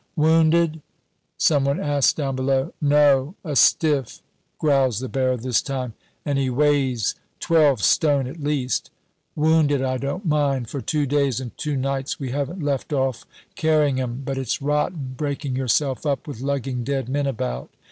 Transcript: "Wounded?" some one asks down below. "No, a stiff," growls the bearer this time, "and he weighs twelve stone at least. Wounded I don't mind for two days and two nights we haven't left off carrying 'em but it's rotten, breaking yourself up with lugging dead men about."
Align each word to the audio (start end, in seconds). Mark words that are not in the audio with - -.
"Wounded?" 0.15 0.81
some 1.37 1.63
one 1.65 1.79
asks 1.79 2.11
down 2.13 2.35
below. 2.35 2.73
"No, 2.81 3.35
a 3.43 3.55
stiff," 3.55 4.23
growls 4.57 4.99
the 4.99 5.07
bearer 5.07 5.37
this 5.37 5.61
time, 5.61 5.93
"and 6.25 6.39
he 6.39 6.49
weighs 6.49 7.13
twelve 7.39 7.83
stone 7.83 8.25
at 8.25 8.41
least. 8.41 8.89
Wounded 9.35 9.83
I 9.83 9.97
don't 9.97 10.25
mind 10.25 10.71
for 10.71 10.81
two 10.81 11.05
days 11.05 11.39
and 11.39 11.55
two 11.55 11.75
nights 11.77 12.19
we 12.19 12.31
haven't 12.31 12.63
left 12.63 12.91
off 12.91 13.27
carrying 13.53 13.99
'em 14.01 14.23
but 14.25 14.39
it's 14.39 14.59
rotten, 14.59 15.13
breaking 15.15 15.55
yourself 15.55 16.03
up 16.03 16.27
with 16.27 16.41
lugging 16.41 16.83
dead 16.83 17.07
men 17.07 17.27
about." 17.27 17.69